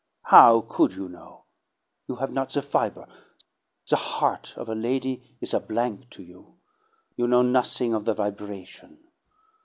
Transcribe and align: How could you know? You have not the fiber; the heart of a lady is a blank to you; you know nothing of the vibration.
How 0.23 0.61
could 0.61 0.93
you 0.93 1.07
know? 1.07 1.45
You 2.07 2.15
have 2.15 2.31
not 2.33 2.49
the 2.49 2.63
fiber; 2.63 3.07
the 3.87 3.97
heart 3.97 4.57
of 4.57 4.67
a 4.67 4.73
lady 4.73 5.37
is 5.39 5.53
a 5.53 5.59
blank 5.59 6.09
to 6.09 6.23
you; 6.23 6.57
you 7.15 7.27
know 7.27 7.43
nothing 7.43 7.93
of 7.93 8.05
the 8.05 8.15
vibration. 8.15 8.97